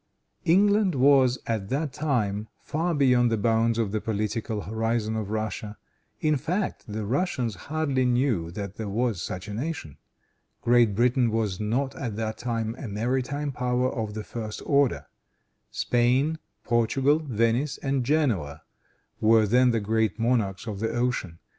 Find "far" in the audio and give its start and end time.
2.59-2.95